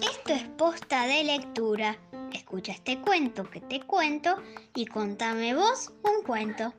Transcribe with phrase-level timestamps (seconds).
[0.00, 1.96] Esto es posta de lectura.
[2.32, 4.42] Escucha este cuento que te cuento
[4.74, 6.72] y contame vos un cuento.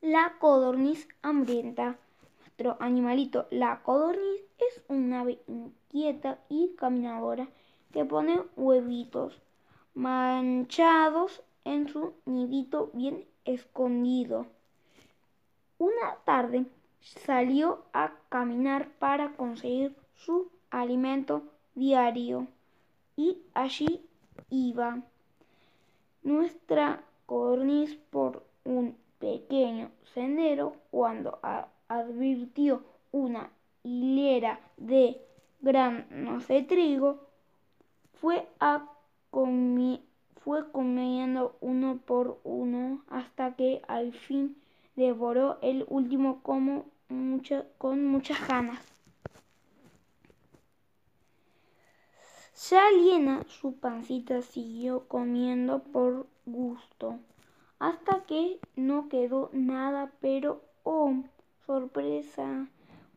[0.00, 1.98] La codorniz hambrienta.
[2.38, 7.50] Nuestro animalito, la codorniz, es un ave inquieta y caminadora
[7.92, 9.42] que pone huevitos
[9.92, 14.46] manchados en su nidito bien escondido.
[15.78, 16.66] Una tarde
[17.00, 21.42] salió a caminar para conseguir su alimento
[21.74, 22.46] diario
[23.16, 24.04] y allí
[24.50, 25.02] iba
[26.22, 31.38] nuestra codorniz por un pequeño sendero cuando
[31.88, 32.82] advirtió
[33.12, 33.50] una
[33.82, 35.20] hilera de
[35.60, 37.20] granos de trigo,
[38.20, 38.86] fue, a
[40.54, 44.56] fue comiendo uno por uno hasta que al fin
[44.94, 46.84] devoró el último como
[47.76, 48.78] con muchas ganas.
[52.70, 57.18] Ya llena su pancita siguió comiendo por gusto
[57.80, 61.14] hasta que no quedó nada, pero oh,
[61.66, 62.68] sorpresa,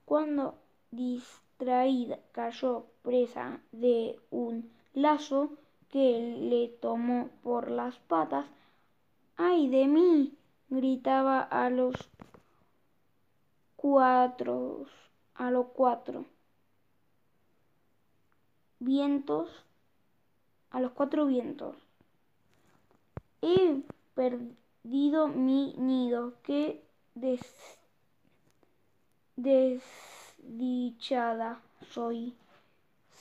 [0.05, 0.55] cuando
[0.89, 5.51] distraída cayó presa de un lazo
[5.89, 8.45] que le tomó por las patas.
[9.35, 10.33] ¡Ay de mí!
[10.69, 11.95] gritaba a los
[13.75, 14.85] cuatro,
[15.35, 16.25] a los cuatro
[18.79, 19.49] vientos,
[20.71, 21.75] a los cuatro vientos.
[23.41, 23.81] He
[24.13, 26.83] perdido mi nido, qué
[30.45, 32.35] desdichada soy.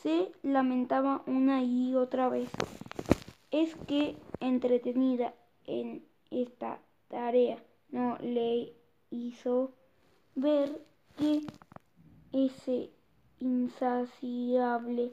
[0.02, 2.50] Se lamentaba una y otra vez.
[3.50, 7.58] Es que entretenida en esta tarea
[7.90, 8.72] no le
[9.10, 9.72] hizo
[10.34, 10.84] ver
[11.16, 11.46] que
[12.32, 12.90] ese
[13.40, 15.12] insaciable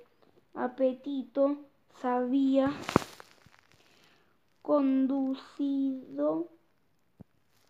[0.54, 1.58] apetito
[2.02, 2.72] sabía
[4.62, 6.48] conducido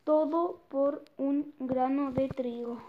[0.04, 2.82] todo por un grano de trigo.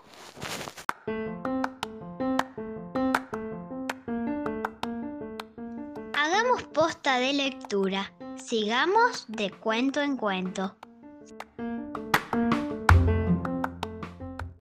[6.14, 8.14] Hagamos posta de lectura.
[8.38, 10.78] Sigamos de cuento en cuento.